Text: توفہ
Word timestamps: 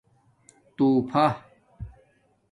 توفہ 0.77 1.25